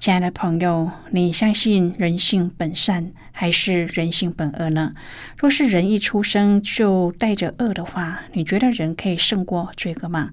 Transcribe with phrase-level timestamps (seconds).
[0.00, 4.94] 亲爱的朋友，你相信人性本善还是人性本恶呢？
[5.36, 10.30] 若是人一出生就带着恶的话，你觉得人可以胜过罪恶吗？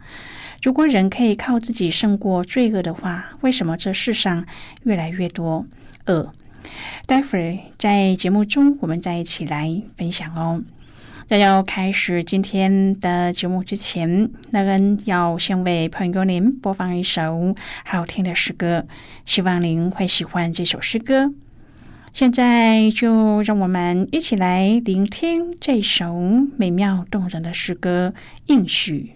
[0.63, 4.45] 如果人可以靠自己胜过罪恶的话，为什么这世上
[4.83, 5.65] 越来越多
[6.05, 6.33] 恶？
[7.05, 10.63] 待会儿在节目中，我们再一起来分享哦。
[11.27, 17.53] 在要开始今天的节目之前，那恩要先为朋友您播放一首
[17.83, 18.87] 好听的诗歌，
[19.25, 21.33] 希望您会喜欢这首诗歌。
[22.13, 26.15] 现在就让我们一起来聆听这首
[26.55, 28.13] 美妙动人的诗歌
[28.45, 29.11] 《应许》。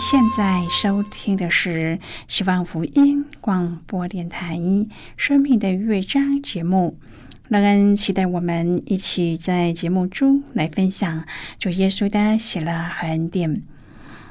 [0.00, 4.56] 现在收听的是希望福音广播电台
[5.18, 6.98] 《生命的乐章》节目。
[7.50, 11.26] 乐恩期待我们一起在节目中来分享
[11.58, 13.62] 主耶稣的喜乐和恩典。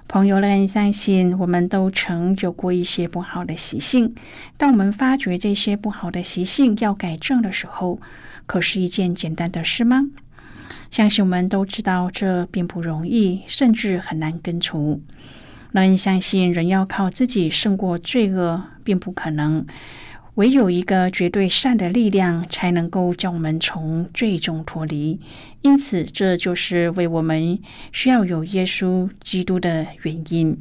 [0.07, 4.15] 朋友，乐恩相信我们都曾有过一些不好的习性。
[4.57, 7.99] 当我们发觉这些不好的习性要改正的时候，
[8.47, 10.07] 可是一件简单的事吗？
[10.89, 15.03] 相信我们都知道这并不容易，甚至很难根除。
[15.71, 19.65] 乐恩相信人要靠自己胜过罪恶，并不可能。
[20.33, 25.19] 唯有一个绝对善的力量，才能够将我们从罪中脱离。
[25.61, 27.59] 因此，这就是为我们
[27.91, 30.57] 需要有耶稣基督的原因。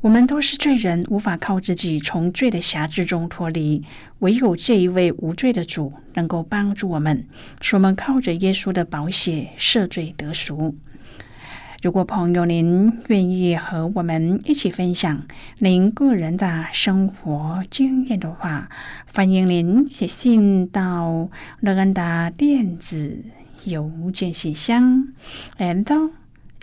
[0.00, 3.84] 我们都是罪人，无法靠自己从罪的辖制中脱离。
[4.18, 7.24] 唯有这一位无罪的主，能够帮助我们，
[7.60, 10.74] 使我们靠着耶稣的宝血赦罪得赎。
[11.84, 15.26] 如果朋友您愿意和我们一起分享
[15.58, 18.70] 您个人的生活经验的话，
[19.14, 21.28] 欢迎您写信到
[21.60, 23.22] 乐恩的电子
[23.66, 25.08] 邮件信箱
[25.58, 26.10] ，and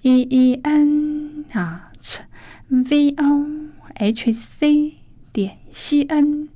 [0.01, 1.91] e e n 啊
[2.67, 3.45] v o
[3.93, 4.93] h c
[5.31, 6.47] 点 c n。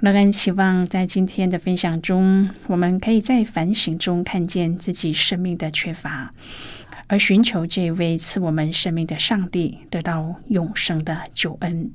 [0.00, 6.34] 乐恩期望在今天的分享中，我们可以在反省中看见自己生命的缺乏。
[7.06, 11.90] 而寻求这位赐我们生命的上帝，得到永生的救恩。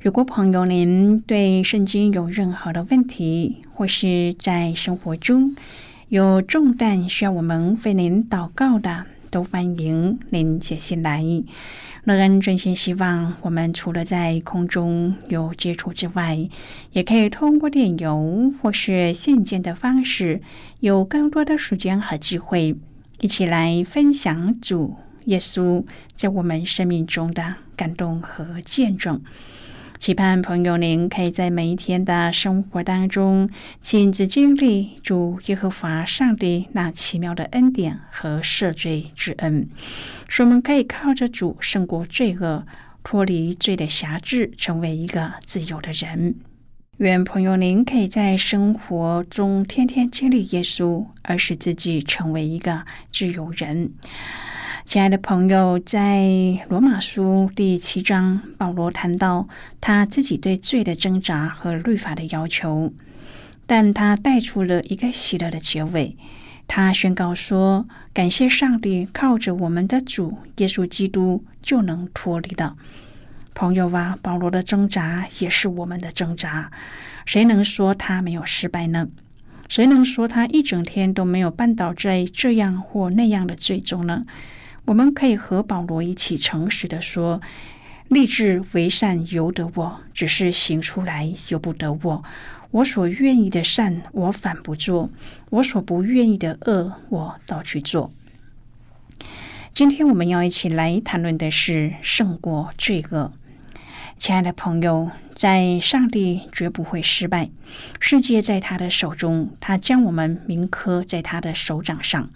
[0.00, 5.56] 如果朋友您对圣经有任何的问题，或是在生活中
[6.08, 11.24] 有重担需要我们为您祷告的，都欢迎您写信来。
[12.04, 16.48] 乐恩真心希望，我们除了在空中有接触之外，
[16.92, 20.40] 也可以通过电邮或是信件的方式，
[20.80, 22.76] 有更多的时间和机会。
[23.20, 25.84] 一起来分享主耶稣
[26.14, 29.20] 在我们生命中的感动和见证。
[29.98, 33.50] 期盼朋友您可以在每一天的生活当中
[33.80, 39.68] 亲自经历主耶和华上帝那奇妙的恩典和赦罪之恩，
[40.28, 42.64] 使我们可以靠着主胜过罪恶，
[43.02, 46.36] 脱离罪的辖制，成为一个自由的人。
[46.98, 53.92] 愿朋友您可以在生活中天天经历耶稣，而使自己成为一个自由人。
[54.84, 56.26] 亲爱的朋友，在
[56.68, 59.46] 罗马书第七章，保罗谈到
[59.80, 62.92] 他自己对罪的挣扎和律法的要求，
[63.64, 66.16] 但他带出了一个喜乐的结尾。
[66.66, 72.74] 他宣告说：“感谢上帝，靠着我们的主耶稣基督，就能脱离的。”
[73.58, 76.70] 朋友啊，保罗的挣扎也是我们的挣扎。
[77.26, 79.08] 谁能说他没有失败呢？
[79.68, 84.24] 谁能说他一整天都没有绊倒在这样或那样的罪中呢？
[84.84, 87.40] 我们可以和保罗一起诚实的说：
[88.06, 92.22] 立志为善由得我，只是行出来由不得我。
[92.70, 95.10] 我所愿意的善，我反不做；
[95.50, 98.12] 我所不愿意的恶，我倒去做。
[99.72, 103.32] 今天我们要一起来谈论的是胜过罪恶。
[104.18, 107.48] 亲爱的朋友，在上帝绝不会失败，
[108.00, 112.28] 世界在他的手中，他将我们铭刻在他的手掌上。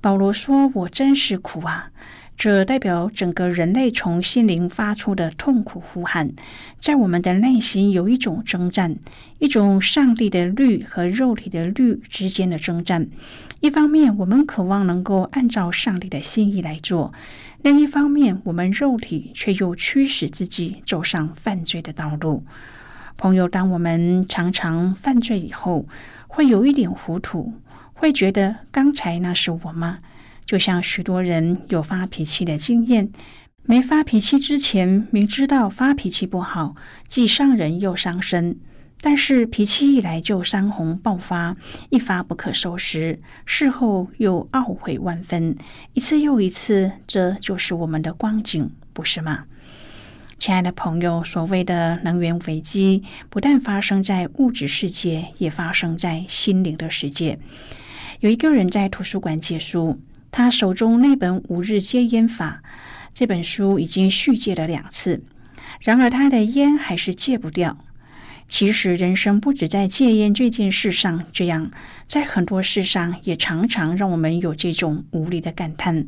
[0.00, 1.90] 保罗说：“我真是苦啊！”
[2.36, 6.32] 这代表整个人类从心灵发出的痛苦呼喊，
[6.80, 8.96] 在我们的内心有一种征战，
[9.38, 13.06] 一种上帝的律和肉体的律之间的征战。
[13.64, 17.14] 一方面，我们渴望能够按照上帝的心意来做。
[17.62, 22.44] 另一方面，我们肉体却又驱使自己走上犯罪的道路。
[23.16, 25.88] 朋友，当我们常常犯罪以后，
[26.28, 27.54] 会有一点糊涂，
[27.94, 30.00] 会觉得刚才那是我吗？
[30.44, 33.10] 就像许多人有发脾气的经验，
[33.62, 36.76] 没发脾气之前，明知道发脾气不好，
[37.08, 38.58] 既伤人又伤身。
[39.00, 41.56] 但是脾气一来就山洪爆发，
[41.90, 45.56] 一发不可收拾，事后又懊悔万分，
[45.92, 49.44] 一次又一次，这就是我们的光景，不是吗？
[50.38, 57.38] 亲爱的朋友，所谓的能源危机，不但发生在物质世界，也发生在心灵的世界。
[58.20, 62.62] 有一个人在图书馆借书，他手中那本《五日戒烟法》
[63.12, 65.22] 这本书已经续借了两次，
[65.80, 67.78] 然而他的烟还是戒不掉。
[68.46, 71.70] 其实，人生不止在戒烟这件事上这样，
[72.06, 76.06] 在很多事上也常常让我们有这种无力的感叹。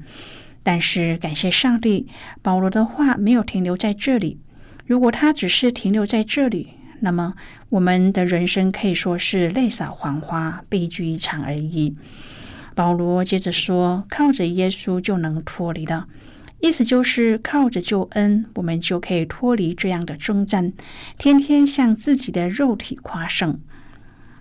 [0.62, 2.06] 但是，感谢上帝，
[2.42, 4.38] 保罗的话没有停留在这里。
[4.84, 6.68] 如果他只是停留在这里，
[7.00, 7.34] 那么
[7.70, 11.96] 我们的人生可以说是泪洒黄花、悲剧一场而已。
[12.74, 16.06] 保罗接着说：“靠着耶稣就能脱离的。”
[16.60, 20.72] 意思就是靠着救恩，我们就可以脱离这样的征战，
[21.18, 23.60] 天天向自己的肉体夸胜。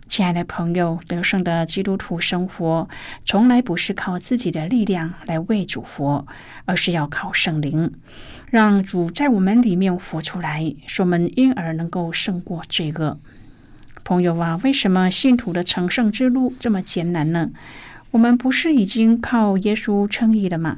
[0.08, 2.88] 亲爱的朋友，得胜的基督徒生活，
[3.26, 6.26] 从来不是靠自己的力量来为主活，
[6.66, 7.92] 而是要靠圣灵，
[8.50, 13.18] 让主在我们里面活出来，使我们因而能够胜过罪恶。
[14.04, 17.50] 朋友啊，为什么信徒的成圣之路这么艰难呢？
[18.12, 20.78] 我们不是已经靠耶稣称义了吗？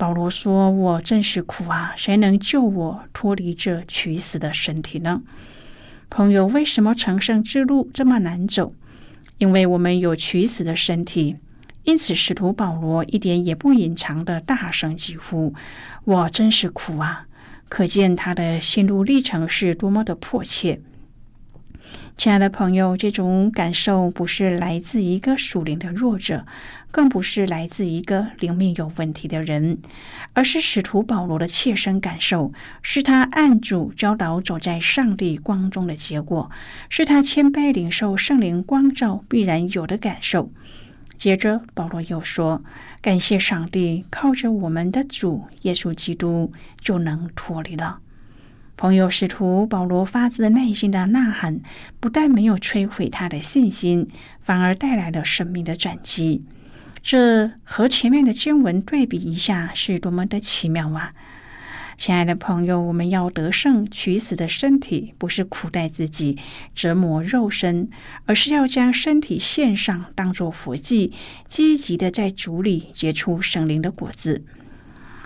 [0.00, 5.20] 保罗说：“我真是苦啊，谁能救我脱离这取死的身体呢？”
[6.08, 8.72] 朋友，为什么成圣之路这么难走？
[9.36, 11.36] 因为我们有取死的身体，
[11.84, 15.52] 因此使徒保罗一点也不隐藏的大声疾呼
[16.04, 17.26] ：“我真是苦啊！”
[17.68, 20.80] 可见他的心路历程是多么的迫切。
[22.20, 26.44] 亲爱的朋友，这种感受不是来自一个属灵的弱者，
[26.90, 29.78] 更不是来自一个灵命有问题的人，
[30.34, 36.50] 而是使徒保罗的切身感受，是他按主教导走在上帝光中的结果，
[36.90, 40.52] 是他谦卑领受圣灵光照必然有的感受。
[41.16, 42.62] 接着，保罗又说
[43.00, 48.00] ：“感谢上帝，靠着我们的主耶稣基督，就能脱离了。”
[48.80, 51.60] 朋友使徒保罗发自内心的呐喊，
[52.00, 54.08] 不但没有摧毁他的信心，
[54.40, 56.46] 反而带来了生命的转机。
[57.02, 61.12] 这和前面的经文对比一下，是多么的奇妙啊！
[61.98, 66.38] 亲爱的朋友，我们要得胜取死的身体，不是苦待自己、
[66.74, 67.90] 折磨肉身，
[68.24, 71.12] 而是要将身体献上，当作佛祭，
[71.46, 74.42] 积极的在主里结出神灵的果子。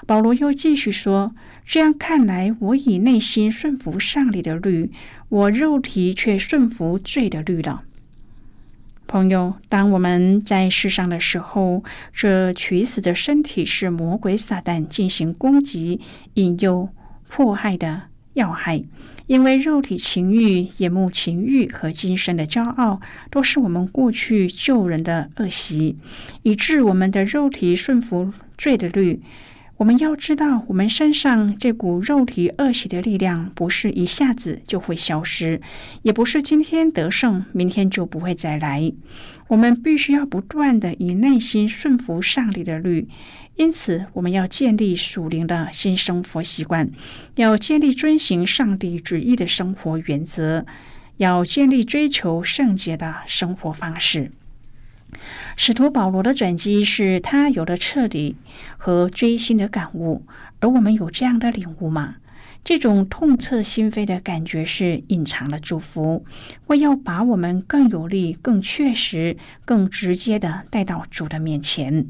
[0.08, 1.32] 保罗又继续说。
[1.64, 4.90] 这样看来，我以内心顺服上帝的律，
[5.28, 7.82] 我肉体却顺服罪的律了。
[9.06, 16.00] 朋友，当我们在世上的时候，这取死的身体是魔鬼撒旦进行攻击、
[16.34, 16.88] 引诱、
[17.28, 18.02] 迫害的
[18.32, 18.82] 要害。
[19.26, 25.96] 因为肉体情欲、眼目情欲和今生的骄傲，都是我们过去救人的恶习，
[26.42, 29.22] 以致我们的肉体顺服罪的律。
[29.76, 35.60] 我们要知道，我们身上这股肉体恶习的力量，不是一下子就会消失，
[36.02, 38.92] 也不是今天得胜，明天就不会再来。
[39.48, 43.08] 我们必须要不断的以内心顺服上帝的律。
[43.56, 46.90] 因此，我们要建立属灵的新生活习惯，
[47.34, 50.64] 要建立遵行上帝旨意的生活原则，
[51.16, 54.30] 要建立追求圣洁的生活方式。
[55.56, 58.36] 使徒保罗的转机是他有了彻底
[58.76, 60.22] 和追星的感悟，
[60.60, 62.16] 而我们有这样的领悟吗？
[62.62, 66.24] 这种痛彻心扉的感觉是隐藏的祝福，
[66.68, 72.06] 为要把我们更有力、更确实、更直接的带到主的面前。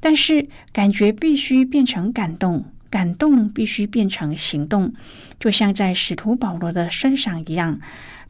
[0.00, 4.94] 但是，感觉必须变成感动，感动必须变成行动，
[5.38, 7.78] 就像在使徒保罗的身上一样，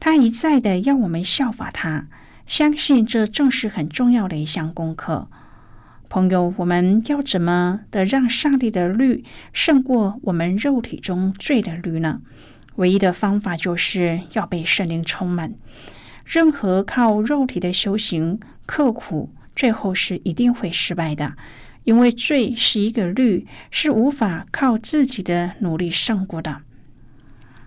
[0.01, 2.07] 他一再的要我们效法他。
[2.45, 5.27] 相信这正是很重要的一项功课，
[6.07, 12.21] 朋友，我们要怎么的让上帝的律胜过我们肉体中罪的律呢？
[12.75, 15.55] 唯一的方法就是要被圣灵充满。
[16.23, 21.33] 任何靠肉体的修行刻苦，最后是一定会失败的，
[21.83, 26.57] 因为罪是一个律，是无法靠自己的努力胜过的。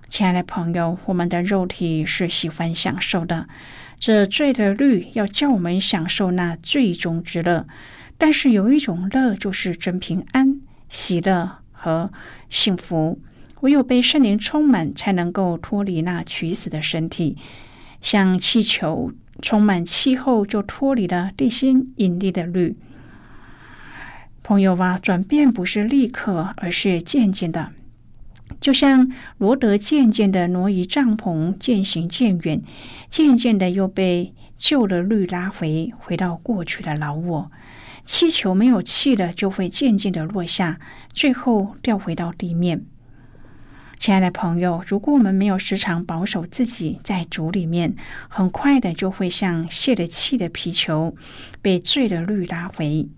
[0.09, 3.49] 亲爱的朋友，我们的肉体是喜欢享受的。
[3.99, 7.67] 这罪的律要叫我们享受那最终之乐，
[8.17, 12.11] 但是有一种乐就是真平安、喜乐和
[12.49, 13.21] 幸福。
[13.61, 17.37] 唯有被圣灵充满，才能够脱离那取死的身体，
[18.01, 19.13] 像气球
[19.43, 22.77] 充满气后就脱离了地心引力的律。
[24.45, 27.73] 朋友啊，转变不是立刻，而是渐渐的。
[28.61, 32.63] 就像罗德渐渐的挪移帐篷，渐行渐远，
[33.09, 37.51] 渐渐的又被旧的律拉回，回到过去的老我。
[38.05, 40.81] 气球没有气了，就会渐渐的落下，
[41.13, 42.85] 最后掉回到地面。
[43.99, 47.97] 亲爱的朋友，如果我们没有时常保守自己在主里面，
[48.29, 51.15] 很快的就会像泄了气的皮球，
[51.61, 53.09] 被罪的律拉回。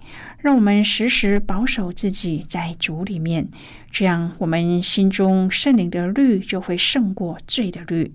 [0.41, 3.47] 让我们时时保守自己在主里面，
[3.91, 8.15] 这样我们心中圣灵的律就会胜过罪的律。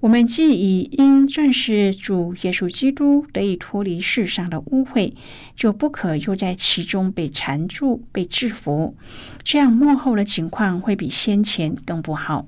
[0.00, 5.12] 我们既已因认识主耶稣基督得以脱离世上的污秽，
[5.56, 8.96] 就不可又在其中被缠住、被制服。
[9.42, 12.46] 这样幕后的情况会比先前更不好。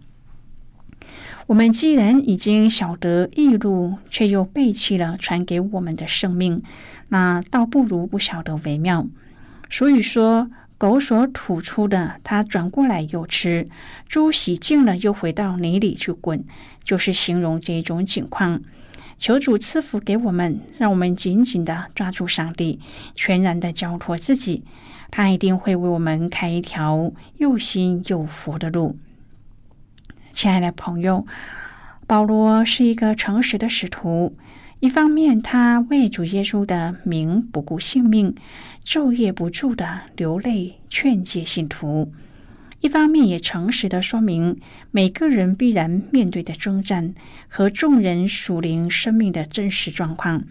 [1.50, 6.62] 我们既然已经晓得异路，却又背弃了传给我们的生命。
[7.08, 9.04] 那倒不如不晓得为妙。
[9.68, 13.66] 所以说，狗所吐出的，它转过来又吃；
[14.08, 16.44] 猪洗净了，又回到泥里去滚，
[16.84, 18.62] 就是形容这种情况。
[19.16, 22.78] 求主赐福给我们，让我们紧紧的抓住上帝，
[23.16, 24.62] 全然的交托自己。
[25.10, 28.96] 他一定会为我们开一条又新又活的路。
[30.32, 31.26] 亲爱的朋友，
[32.06, 34.36] 保罗是一个诚实的使徒。
[34.78, 38.34] 一方面，他为主耶稣的名不顾性命，
[38.84, 42.12] 昼夜不住的流泪劝诫信徒。
[42.80, 44.58] 一方面也诚实的说明
[44.90, 47.14] 每个人必然面对的征战
[47.48, 50.44] 和众人属灵生命的真实状况。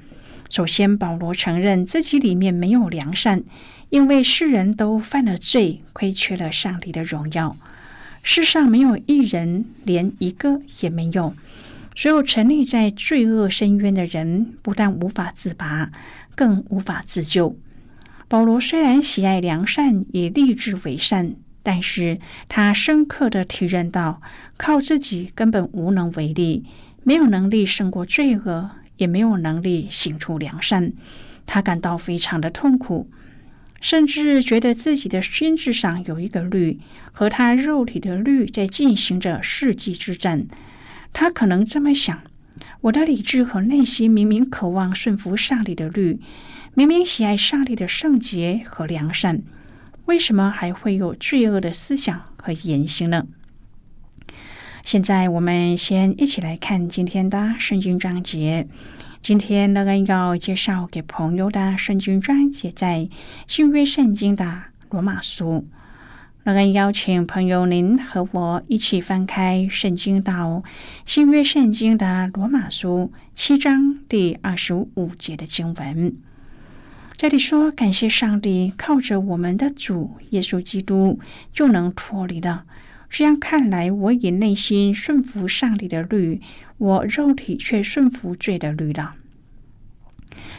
[0.51, 3.43] 首先，保罗承认自己里面没有良善，
[3.89, 7.55] 因为世人都犯了罪，亏缺了上帝的荣耀。
[8.31, 11.33] 世上没有一人，连一个也没有。
[11.95, 15.89] 所有沉溺在罪恶深渊的人，不但无法自拔，
[16.35, 17.57] 更无法自救。
[18.27, 21.33] 保罗虽然喜爱良善，也立志为善。
[21.63, 24.21] 但是他深刻的体认到，
[24.57, 26.65] 靠自己根本无能为力，
[27.03, 30.93] 没有能力胜过罪恶，也没有能力行出良善。
[31.47, 33.09] 他感到非常的痛苦，
[33.81, 36.79] 甚至觉得自己的心智上有一个律，
[37.11, 40.47] 和他肉体的律在进行着世纪之战。
[41.13, 42.21] 他可能这么想：
[42.81, 46.19] 我的理智和内心明明渴望顺服上帝的律，
[46.73, 49.41] 明明喜爱上帝的圣洁和良善。
[50.05, 53.27] 为什么还会有罪恶的思想和言行呢？
[54.83, 58.67] 现在我们先一起来看今天的圣经章节。
[59.21, 63.09] 今天乐恩要介绍给朋友的圣经章节在
[63.47, 65.67] 新约圣经的罗马书。
[66.43, 70.63] 乐恩邀请朋友您和我一起翻开圣经到
[71.05, 76.15] 新约圣经的罗马书七章第二十五节的经文。
[77.17, 81.19] 这里说，感谢上帝，靠着我们的主耶稣基督
[81.53, 82.63] 就能脱离了。
[83.09, 86.41] 这样看来，我以内心顺服上帝的律，
[86.77, 89.15] 我肉体却顺服罪的律了。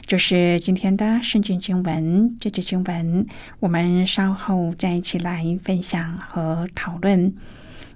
[0.05, 2.37] 这是今天的圣经经文。
[2.41, 3.27] 这节经文
[3.61, 7.33] 我们稍后再一起来分享和讨论。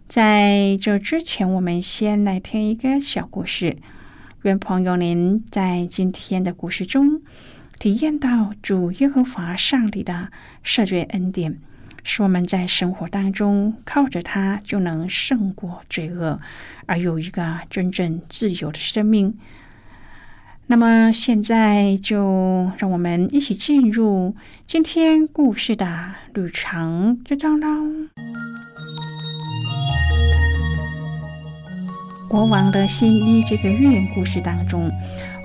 [0.07, 3.77] 在这之前，我们先来听一个小故事。
[4.43, 7.23] 愿朋友您在今天的故事中。
[7.81, 10.31] 体验到主耶和华上帝的
[10.65, 11.59] 赦罪恩典，
[12.05, 16.39] 使我们在生活当中靠着它就能胜过罪恶，
[16.87, 19.37] 而有一个真正自由的生命。
[20.67, 24.37] 那么，现在就让我们一起进入
[24.67, 27.67] 今天故事的旅程之中喽。
[32.31, 34.91] 国王的新衣这个寓言故事当中。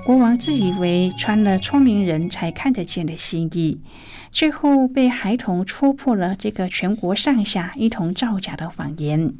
[0.06, 3.78] 国王自以为穿了聪明人才看得见的新衣，
[4.32, 9.34] 最后被孩童戳破了这个全国上下一同造假的谎言。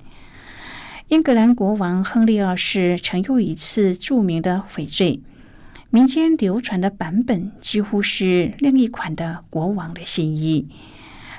[1.08, 5.20] 英格兰国王亨利二世曾又一次著名的悔罪，
[5.90, 10.68] 民间流传的版本几乎是另一款的国王的新衣。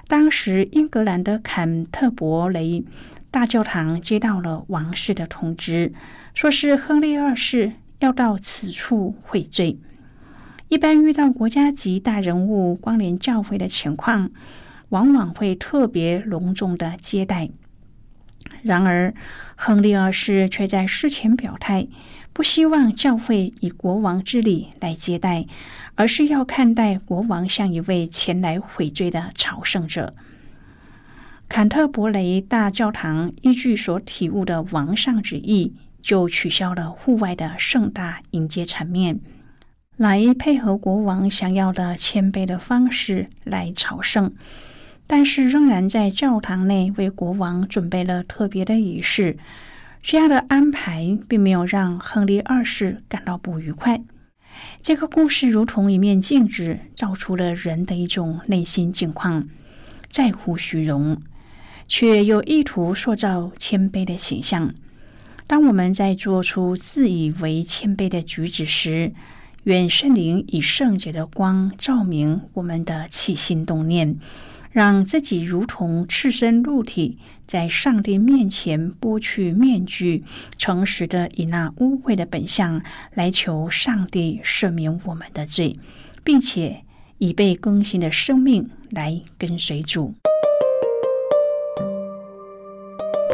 [0.07, 2.83] 当时，英格兰的坎特伯雷
[3.29, 5.93] 大教堂接到了王室的通知，
[6.33, 7.73] 说是亨利二世。
[7.99, 9.77] 要到此处悔罪。
[10.71, 14.31] 一般遇到国家级大人物光临教会的情况，
[14.87, 17.49] 往往会特别隆重的接待。
[18.61, 19.13] 然而，
[19.57, 21.89] 亨利二世却在事前表态，
[22.31, 25.45] 不希望教会以国王之礼来接待，
[25.95, 30.15] 而是要看待国王像一位前来悔罪的朝圣者。
[31.49, 35.73] 坎特伯雷大教堂依据所体悟的王上旨意。
[36.01, 39.19] 就取消了户外的盛大迎接场面，
[39.97, 44.33] 来配合国王想要的谦卑的方式来朝圣，
[45.05, 49.37] 但是仍然在教堂内为国王准备了特别的仪式。
[50.01, 54.01] 这样的安排并没有让亨利二世感到不愉快。
[54.81, 59.47] 这个故事如同一面镜子，照出了人的一种内心境况：
[60.09, 61.21] 在乎虚荣，
[61.87, 64.73] 却又意图塑造谦卑的形象。
[65.45, 69.13] 当我们在做出自以为谦卑的举止时，
[69.63, 74.17] 愿圣灵以圣洁的光照明我们的起心动念，
[74.71, 80.23] 让自己如同赤身露体，在上帝面前剥去面具，
[80.57, 82.81] 诚实的以那污秽的本相
[83.13, 85.79] 来求上帝赦免我们的罪，
[86.23, 86.81] 并且
[87.19, 90.15] 以被更新的生命来跟随主。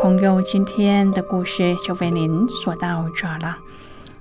[0.01, 3.57] 朋友，今天的故事就为您说到这了。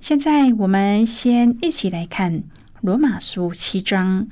[0.00, 2.38] 现在，我们先一起来看
[2.80, 4.28] 《罗马书》七章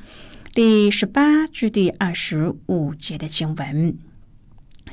[0.55, 3.99] 第十八至第二十五节的经文。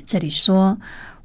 [0.04, 0.78] 这里说：“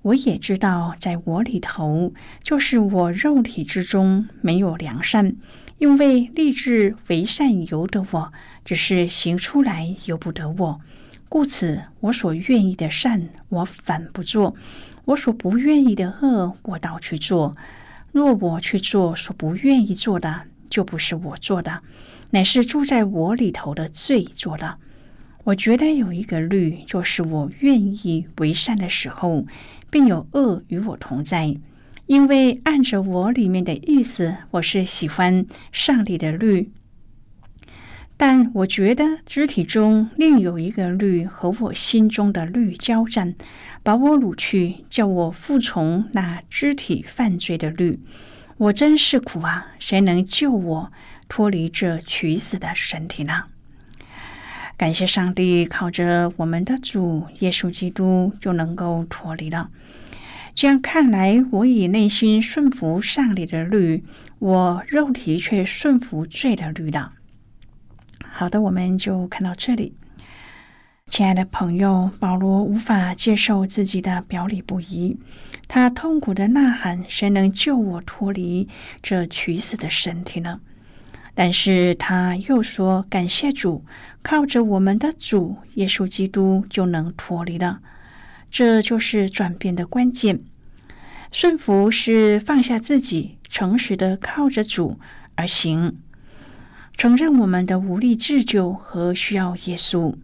[0.02, 2.12] 我也知道，在我里头，
[2.44, 5.34] 就是我肉体之中，没有良善，
[5.78, 8.32] 因为立志为善由得我，
[8.64, 10.80] 只是行出来由不得我。”
[11.28, 14.54] 故此，我所愿意的善，我反不做；
[15.06, 17.56] 我所不愿意的恶，我倒去做。
[18.12, 21.82] 若我去做所不愿意做的，就不是我做的，
[22.30, 24.76] 乃是住在我里头的罪做的。
[25.44, 29.46] 我觉得有一个律，就是我愿意为善的时候，
[29.90, 31.56] 并有恶与我同在。
[32.06, 36.70] 因为按着我里面的意思，我是喜欢上帝的律。
[38.20, 43.34] 但我觉得肢体中另有一个律和我心中的律交战，
[43.82, 47.98] 把我掳去，叫我服从那肢体犯罪的律。
[48.58, 49.68] 我真是苦啊！
[49.78, 50.92] 谁能救我
[51.30, 53.44] 脱离这取死的身体呢？
[54.76, 59.70] 感谢上帝，靠着我们的主耶稣基督就能够脱离了。
[60.54, 64.04] 这样看来，我以内心顺服上帝的律，
[64.40, 67.14] 我肉体却顺服罪的律了。
[68.40, 69.92] 好的，我们就看到这里。
[71.08, 75.18] 亲爱的朋友，保罗无法接受自己的表里不一，
[75.68, 78.66] 他痛苦的呐喊：“谁能救我脱离
[79.02, 80.58] 这取死的身体呢？”
[81.36, 83.84] 但是他又说：“感谢主，
[84.22, 87.80] 靠着我们的主耶稣基督就能脱离了。”
[88.50, 90.40] 这就是转变的关键。
[91.30, 94.98] 顺服是放下自己，诚实的靠着主
[95.34, 95.98] 而行。
[97.00, 100.14] 承认我们的无力自救和需要耶稣，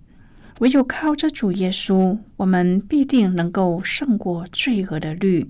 [0.59, 5.49] 唯有靠着主耶稣，我们必定能够胜过罪恶的律。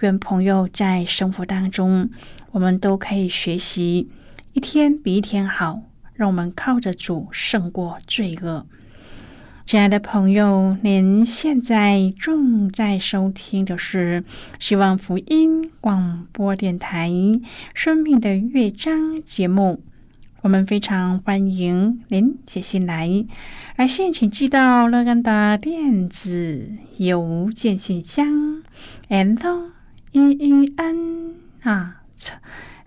[0.00, 2.10] 愿朋友在生活当中，
[2.50, 4.08] 我们都可以学习
[4.54, 5.82] 一天比一天好，
[6.14, 8.66] 让我们靠着主胜过罪恶。
[9.64, 14.24] 亲爱的朋友，您现在正在收听的是
[14.58, 17.08] 希望福音广播电台
[17.72, 19.80] 《生命的乐章》节目。
[20.46, 23.26] 我们非常欢迎您写信来，
[23.74, 28.62] 来信请寄到乐安的电子邮件信箱
[29.08, 29.44] ，and
[30.12, 32.02] e e n 啊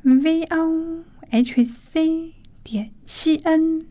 [0.03, 3.85] ，v o h c 点 c n。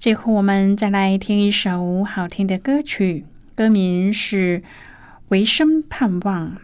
[0.00, 4.58] 最后，我们再来听一首好听的歌曲，歌名是
[5.28, 6.56] 《唯生盼望》。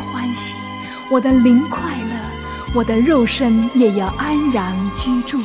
[0.00, 0.56] 欢喜
[1.10, 5.38] 我的灵快乐，我的肉身也要安然居住。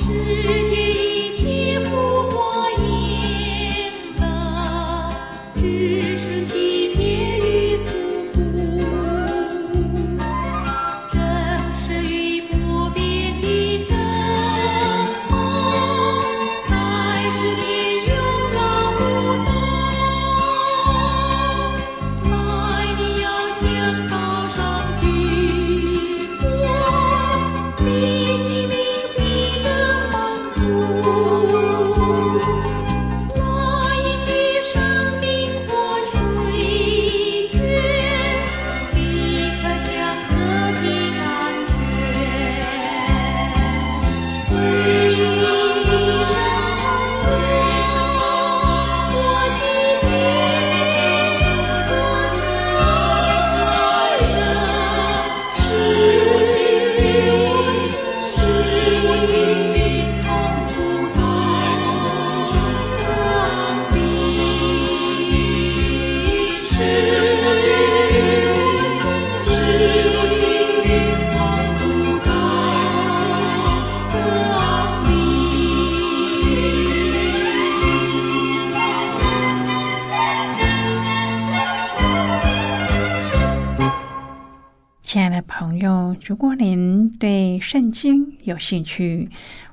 [87.65, 89.27] 圣经有兴趣，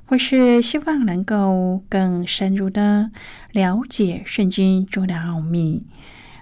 [0.07, 3.11] 或是希望能够更深入的
[3.51, 5.83] 了解圣经中的奥秘，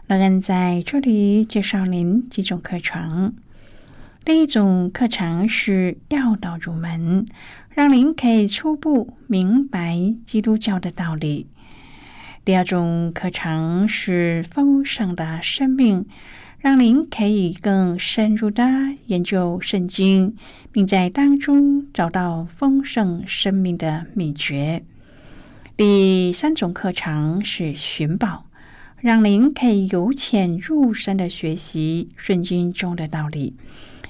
[0.08, 3.34] 乐恩在这里介绍您几种课程。
[4.24, 7.26] 第一种课程是要道入门，
[7.72, 11.48] 让您可以初步明白基督教的道理。
[12.46, 16.06] 第二种课程是丰盛的生命。
[16.62, 18.64] 让您可以更深入的
[19.08, 20.36] 研究圣经，
[20.72, 24.84] 并在当中找到丰盛生命的秘诀。
[25.76, 28.46] 第三种课程是寻宝，
[29.00, 33.56] 让您可以由浅入深的学习圣经中的道理。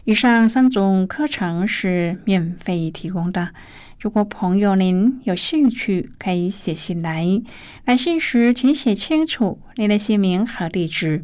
[0.04, 3.52] 以上三种课程是免费提供的。
[3.98, 7.42] 如果朋友您有兴趣，可以写信来。
[7.86, 11.24] 来信时请写清楚您的姓名和地址。